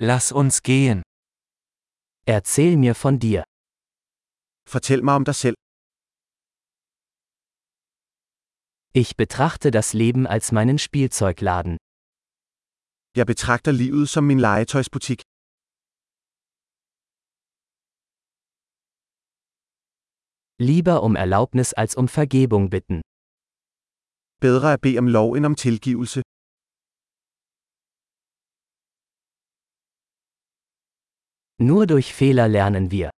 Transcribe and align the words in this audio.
Lass 0.00 0.30
uns 0.30 0.62
gehen. 0.62 1.02
Erzähl 2.24 2.76
mir 2.76 2.94
von 2.94 3.18
dir. 3.18 3.42
Fortæl 4.68 5.02
mig 5.02 5.16
om 5.16 5.24
dig 5.24 5.34
selv. 5.34 5.56
Ich 8.94 9.16
betrachte 9.16 9.72
das 9.72 9.94
Leben 9.94 10.26
als 10.28 10.52
meinen 10.52 10.78
Spielzeugladen. 10.78 11.78
Jeg 13.16 13.26
betragter 13.26 13.72
livet 13.72 14.08
som 14.08 14.24
min 14.24 14.38
legetøjsbutik. 14.38 15.20
Lieber 20.60 21.02
um 21.02 21.16
Erlaubnis 21.16 21.72
als 21.72 21.96
um 21.96 22.06
Vergebung 22.08 22.70
bitten. 22.70 23.00
Bedre 24.40 24.72
at 24.74 24.80
bede 24.80 24.98
om 24.98 25.08
lov 25.08 25.34
end 25.36 25.46
om 25.46 25.56
tilgivelse. 25.56 26.22
Nur 31.60 31.86
durch 31.88 32.14
Fehler 32.14 32.46
lernen 32.48 32.90
wir. 32.92 33.10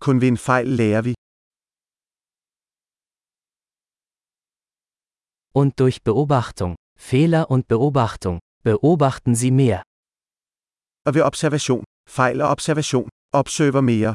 Kun 0.00 0.20
ved 0.20 0.28
en 0.28 0.36
fejl 0.36 0.68
lærer 0.68 1.02
vi. 1.04 1.14
Und 5.52 5.80
durch 5.80 6.02
Beobachtung. 6.04 6.76
Fehler 6.96 7.50
und 7.50 7.66
Beobachtung. 7.66 8.38
Beobachten 8.62 9.34
Sie 9.34 9.50
mehr. 9.50 9.82
Og 11.06 11.14
ved 11.14 11.22
observation, 11.22 11.84
fejl 12.08 12.40
og 12.42 12.48
observation, 12.48 13.08
observer 13.32 13.80
mere. 13.80 14.14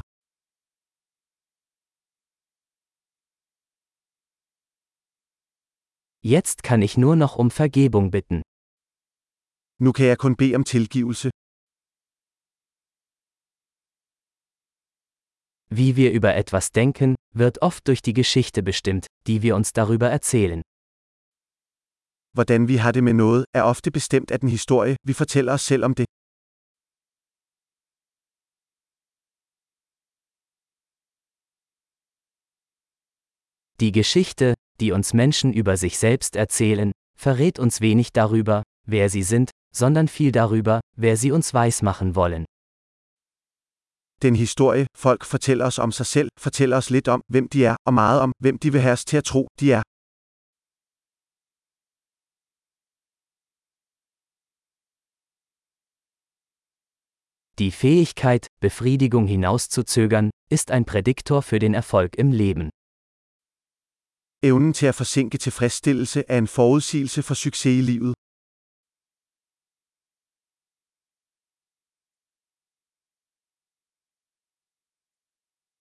Jetzt 6.24 6.64
kann 6.64 6.82
ich 6.82 6.98
nur 6.98 7.16
noch 7.16 7.36
um 7.36 7.52
Vergebung 7.52 8.10
bitten. 8.12 8.42
Nu 9.84 9.92
kan 9.92 10.06
jeg 10.06 10.18
kun 10.18 10.36
bede 10.36 10.56
om 10.56 10.64
tilgivelse. 10.64 11.30
Wie 15.78 15.98
wir 15.98 16.12
über 16.14 16.36
etwas 16.36 16.72
denken, 16.72 17.16
wird 17.34 17.62
oft 17.62 17.86
durch 17.90 18.02
die 18.02 18.14
Geschichte 18.14 18.64
bestimmt, 18.64 19.08
die 19.28 19.42
wir 19.42 19.58
uns 19.58 19.74
darüber 19.74 20.10
erzählen. 20.10 20.62
Hvordan 22.34 22.68
vi 22.68 22.78
har 22.78 22.94
det 22.94 23.04
med 23.04 23.14
noget, 23.14 23.46
er 23.54 23.64
ofte 23.66 23.92
bestemt 23.92 24.32
af 24.32 24.40
den 24.40 24.50
historie, 24.50 24.96
vi 25.04 25.14
fortæller 25.14 25.54
os 25.54 25.66
selv 25.66 25.84
om 25.84 25.94
det. 25.94 26.06
Die 33.82 33.92
Geschichte, 33.92 34.54
die 34.80 34.94
uns 34.94 35.14
Menschen 35.14 35.54
über 35.54 35.76
sich 35.76 35.98
selbst 35.98 36.38
erzählen, 36.38 36.92
verrät 37.18 37.60
uns 37.60 37.82
wenig 37.82 38.14
darüber, 38.14 38.64
wer 38.88 39.10
sie 39.10 39.24
sind, 39.24 39.52
sondern 39.74 40.08
viel 40.08 40.32
darüber, 40.32 40.80
wer 40.96 41.18
sie 41.18 41.32
uns 41.34 41.54
weismachen 41.54 42.16
wollen. 42.16 42.46
Den 44.22 44.36
historie, 44.36 44.88
folk 44.96 45.26
fortæller 45.26 45.66
os 45.66 45.80
om 45.80 45.92
sig 45.92 46.06
selv, 46.06 46.30
fortæller 46.40 46.78
os 46.78 46.90
lidt 46.90 47.08
om, 47.08 47.22
hvem 47.28 47.48
de 47.50 47.66
er, 47.66 47.76
og 47.88 47.94
meget 47.94 48.22
om, 48.22 48.32
hvem 48.40 48.58
de 48.60 48.72
vil 48.72 48.82
have 48.82 48.94
os 48.94 49.06
til 49.06 49.18
at 49.18 49.24
tro, 49.24 49.48
de 49.60 49.72
er. 49.72 49.82
Die 57.58 57.72
Fähigkeit, 57.72 58.48
Befriedigung 58.60 59.28
hinauszuzögern, 59.28 60.30
ist 60.52 60.72
ein 60.72 60.86
Prädiktor 60.86 61.42
für 61.42 61.60
den 61.60 61.74
Erfolg 61.74 62.12
im 62.18 62.32
Leben. 62.32 62.70
Evnen 64.44 64.74
til 64.74 64.86
at 64.86 64.96
forsinke 64.96 65.38
tilfredsstillelse 65.38 66.24
er 66.28 66.38
en 66.38 66.48
forudsigelse 66.48 67.24
for 67.24 67.34
succes 67.34 67.78
i 67.78 67.82
livet. 67.82 68.14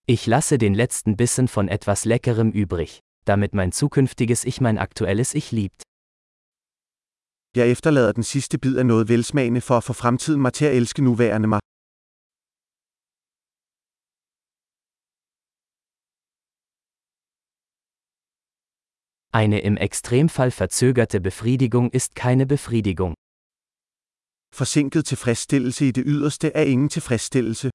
Ich 0.07 0.27
lasse 0.27 0.59
den 0.59 0.75
letzten 0.75 1.17
Bissen 1.17 1.47
von 1.47 1.67
etwas 1.67 2.05
Leckerem 2.05 2.51
übrig, 2.51 2.99
damit 3.25 3.55
mein 3.55 3.71
zukünftiges 3.71 4.45
Ich 4.45 4.61
mein 4.61 4.77
aktuelles 4.77 5.33
Ich 5.33 5.51
liebt. 5.51 5.81
Jeg 7.55 7.71
efterlader 7.71 8.13
den 8.13 8.23
sidste 8.23 8.59
bid 8.59 8.77
af 8.77 8.85
noget 8.85 9.09
velsmagende 9.09 9.61
for 9.61 9.77
at 9.77 9.83
få 9.83 9.93
fremtiden 9.93 10.41
mig 10.41 10.53
til 10.53 10.65
at 10.65 10.75
elske 10.75 11.01
nuværende 11.01 11.47
mig. 11.47 11.59
Eine 19.33 19.59
im 19.61 19.77
Extremfall 19.77 20.51
verzögerte 20.51 21.19
Befriedigung 21.19 21.91
ist 21.93 22.13
keine 22.15 22.45
Befriedigung. 22.45 23.15
Forsinket 24.53 25.05
tilfredsstillelse 25.05 25.87
i 25.87 25.91
det 25.91 26.03
yderste 26.07 26.51
er 26.53 26.63
ingen 26.63 26.89
tilfredsstillelse. 26.89 27.74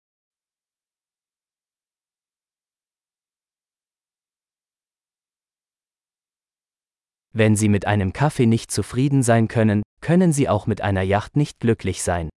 Wenn 7.41 7.57
Sie 7.57 7.71
mit 7.71 7.87
einem 7.87 8.13
Kaffee 8.13 8.45
nicht 8.45 8.71
zufrieden 8.71 9.23
sein 9.23 9.49
können, 9.49 9.83
können 10.03 10.31
Sie 10.31 10.47
auch 10.47 10.67
mit 10.67 10.83
einer 10.83 11.01
Yacht 11.01 11.37
nicht 11.37 11.59
glücklich 11.59 12.03
sein. 12.03 12.29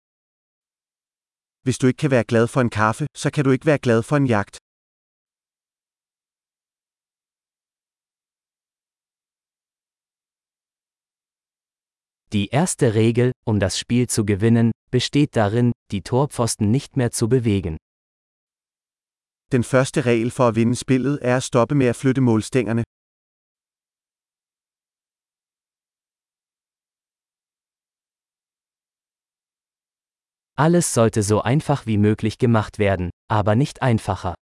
Hvis 1.65 1.79
du 1.79 1.89
ikke 1.89 2.03
kan 2.03 2.11
være 2.13 2.25
glad 2.25 2.49
for 2.49 2.61
en 2.61 2.71
kaffe, 2.71 3.07
så 3.17 3.31
kan 3.33 3.43
du 3.45 3.51
ikke 3.51 3.67
være 3.67 3.81
glad 3.81 4.05
for 4.05 4.17
en 4.17 4.27
jagt. 4.27 4.59
Die 12.33 12.47
erste 12.53 12.95
Regel, 12.95 13.33
um 13.45 13.59
das 13.59 13.77
Spiel 13.81 14.07
zu 14.09 14.25
gewinnen, 14.25 14.71
besteht 14.93 15.35
darin, 15.35 15.73
die 15.91 16.03
Torpfosten 16.03 16.71
nicht 16.71 16.97
mehr 16.97 17.11
zu 17.11 17.29
bewegen. 17.29 17.77
Den 19.53 19.65
første 19.65 20.07
regel 20.07 20.31
for 20.31 20.49
at 20.49 20.55
vinde 20.55 20.77
spillet 20.77 21.19
er 21.23 21.37
at 21.37 21.43
stoppe 21.43 21.75
med 21.75 21.87
at 21.87 21.97
flytte 21.97 22.21
målstængerne. 22.21 22.85
Alles 30.57 30.93
sollte 30.93 31.23
so 31.23 31.41
einfach 31.41 31.87
wie 31.87 31.97
möglich 31.99 32.37
gemacht 32.39 32.79
werden, 32.79 33.11
aber 33.29 33.55
nicht 33.57 33.83
einfacher. 33.83 34.35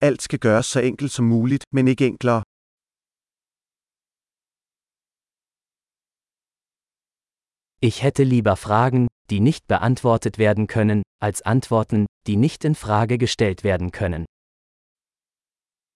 Alt 0.00 0.20
skal 0.22 0.38
gøres 0.38 0.66
så 0.70 0.80
enkelt 0.80 1.12
som 1.12 1.26
muligt, 1.26 1.64
men 1.72 1.86
ikke 1.86 2.06
enklere. 2.06 2.42
Ich 7.80 8.02
hätte 8.02 8.22
lieber 8.24 8.56
Fragen, 8.56 9.08
die 9.30 9.40
nicht 9.40 9.66
beantwortet 9.66 10.38
werden 10.38 10.66
können, 10.66 11.02
als 11.20 11.42
Antworten, 11.42 12.06
die 12.26 12.36
nicht 12.36 12.64
in 12.64 12.74
Frage 12.74 13.18
gestellt 13.18 13.64
werden 13.64 13.90
können. 13.90 14.24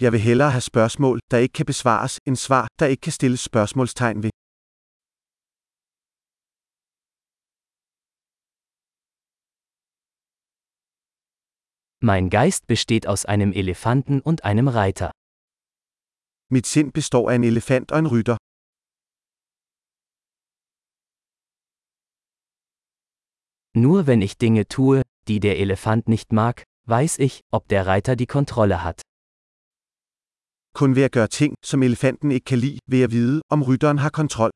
Jeg 0.01 0.13
vil 0.13 0.21
hellere 0.21 0.51
have 0.53 0.61
spørgsmål, 0.61 1.21
der 1.31 1.39
ikke 1.39 1.53
kan 1.53 1.67
besvares, 1.67 2.19
end 2.27 2.37
svar, 2.37 2.69
der 2.79 2.87
ikke 2.87 3.01
kan 3.01 3.13
stilles 3.13 3.41
spørgsmålstegn 3.41 4.23
ved. 4.23 4.31
Mein 12.01 12.31
Geist 12.31 12.69
besteht 12.69 13.09
aus 13.09 13.25
einem 13.25 13.53
Elefanten 13.53 14.21
und 14.21 14.45
einem 14.45 14.69
Reiter. 14.69 15.11
Mit 16.49 16.65
sind 16.67 16.93
består 16.93 17.29
af 17.31 17.35
en 17.35 17.43
elefant 17.43 17.91
og 17.93 17.99
en 17.99 18.07
rytter. 18.07 18.37
Nur 23.75 24.07
wenn 24.07 24.23
ich 24.23 24.39
Dinge 24.39 24.69
tue, 24.69 25.03
die 25.27 25.41
der 25.41 25.59
Elefant 25.59 26.09
nicht 26.09 26.33
mag, 26.33 26.63
weiß 26.87 27.19
ich, 27.19 27.41
ob 27.53 27.69
der 27.69 27.87
Reiter 27.87 28.15
die 28.17 28.27
Kontrolle 28.27 28.85
hat. 28.85 29.03
Kun 30.75 30.95
ved 30.95 31.05
at 31.05 31.13
gøre 31.13 31.29
ting, 31.29 31.55
som 31.65 31.83
elefanten 31.83 32.31
ikke 32.31 32.45
kan 32.45 32.59
lide, 32.59 32.79
vil 32.87 32.99
jeg 32.99 33.11
vide, 33.11 33.43
om 33.51 33.63
rytteren 33.63 33.99
har 33.99 34.11
kontrol. 34.11 34.51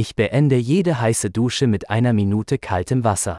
Ich 0.00 0.14
beende 0.14 0.56
jede 0.56 1.00
heiße 1.00 1.28
Dusche 1.38 1.66
mit 1.66 1.90
einer 1.90 2.12
Minute 2.12 2.56
kaltem 2.56 3.02
Wasser. 3.02 3.36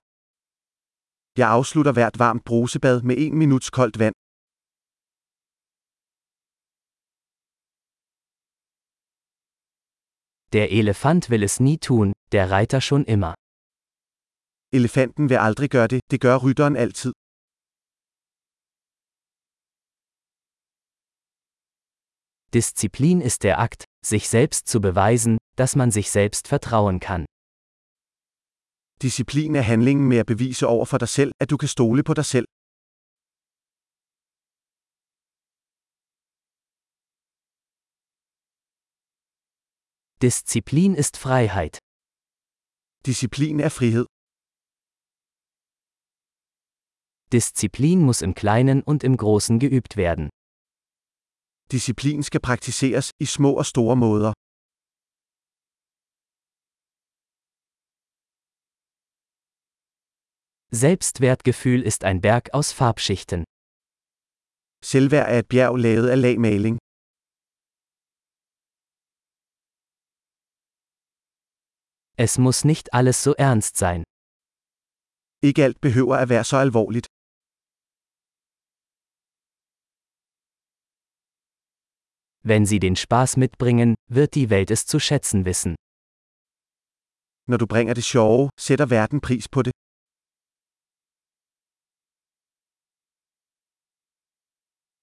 Jeg 1.38 1.50
afslutter 1.58 1.94
hvert 1.94 2.20
varmt 2.20 2.44
brusebad 2.44 3.04
med 3.04 3.18
en 3.18 3.38
minuts 3.38 3.72
koldt 3.72 3.98
vand. 4.00 4.16
Der 10.52 10.68
Elefant 10.80 11.30
will 11.30 11.44
es 11.44 11.62
nie 11.62 11.78
tun, 11.78 12.12
der 12.34 12.52
Reiter 12.52 12.82
schon 12.82 13.06
immer. 13.06 13.34
Elefanten 14.74 15.30
vil 15.30 15.38
aldrig 15.38 15.70
gøre 15.70 15.88
det, 15.88 16.02
det 16.12 16.20
gør 16.26 16.36
rytteren 16.46 16.76
altid. 16.76 17.14
Disziplin 22.54 23.22
ist 23.22 23.44
der 23.44 23.60
Akt, 23.60 23.89
sich 24.06 24.30
selbst 24.30 24.68
zu 24.68 24.82
beweisen, 24.82 25.38
dass 25.56 25.76
man 25.76 25.92
sich 25.92 26.10
selbst 26.12 26.48
vertrauen 26.48 27.00
kann. 27.00 27.26
Disciplin 29.02 29.56
er 29.56 29.64
handlingen 29.64 30.08
med 30.08 30.20
at 30.20 30.26
bevise 30.26 30.68
over 30.68 30.86
for 30.86 30.98
dig 30.98 31.10
selv, 31.10 31.32
at 31.40 31.52
du 31.52 31.58
kan 31.58 31.70
stole 31.70 32.04
på 32.04 32.14
dig 32.14 32.26
selv. 32.26 32.46
Disziplin 40.22 40.96
ist 40.96 41.16
Freiheit. 41.16 41.80
Disciplin 43.06 43.62
er 43.62 43.72
frihed. 43.72 44.06
Disziplin 47.32 48.02
muss 48.02 48.22
im 48.22 48.34
Kleinen 48.34 48.84
und 48.84 49.06
im 49.06 49.16
Großen 49.16 49.60
geübt 49.60 49.96
werden. 49.96 50.30
Disciplin 51.72 52.24
skal 52.24 52.42
praktiseres 52.50 53.08
i 53.20 53.26
små 53.26 53.52
og 53.62 53.66
store 53.66 53.96
måder. 54.06 54.32
Selbstwertgefühl 60.72 61.82
ist 61.90 62.04
ein 62.04 62.22
Berg 62.22 62.44
aus 62.54 62.74
Farbschichten. 62.80 63.42
Selvværd 64.92 65.28
er 65.34 65.40
et 65.40 65.48
bjerg 65.54 65.76
lavet 65.86 66.10
af 66.14 66.22
lagmaling. 66.26 66.76
Es 72.26 72.38
muss 72.46 72.66
nicht 72.66 72.88
alles 72.98 73.18
so 73.26 73.32
ernst 73.48 73.78
sein. 73.78 74.04
Ikke 75.50 75.64
alt 75.68 75.80
behøver 75.82 76.16
at 76.24 76.30
være 76.30 76.44
så 76.44 76.58
alvorligt. 76.66 77.08
Wenn 82.44 82.66
Sie 82.66 82.80
den 82.80 82.96
Spaß 82.96 83.38
mitbringen, 83.38 83.96
wird 84.10 84.36
die 84.36 84.50
Welt 84.50 84.72
es 84.72 84.86
zu 84.86 85.00
schätzen 85.00 85.46
wissen. 85.46 85.76
Når 87.50 87.58
du 87.58 87.68
bringer 87.68 87.94
det 87.94 88.06
sjove, 88.06 88.50
sætter 88.60 88.90
verden 88.90 89.20
pris 89.22 89.50
på 89.50 89.62
det. 89.64 89.72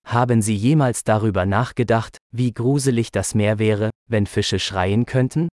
Haben 0.06 0.40
Sie 0.40 0.54
jemals 0.54 1.02
darüber 1.04 1.44
nachgedacht, 1.44 2.16
wie 2.32 2.52
gruselig 2.52 3.10
das 3.10 3.34
Meer 3.34 3.58
wäre, 3.58 3.90
wenn 4.08 4.26
Fische 4.26 4.58
schreien 4.58 5.04
könnten? 5.04 5.48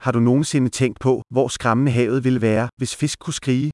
Har 0.00 0.12
du 0.12 0.20
nogensinde 0.20 0.70
tænkt 0.70 1.00
på, 1.00 1.22
hvor 1.34 1.48
skræmmende 1.48 1.92
havet 1.92 2.24
ville 2.24 2.40
være, 2.40 2.68
hvis 2.78 2.94
fisk 2.94 3.18
kunne 3.18 3.34
skrige? 3.34 3.70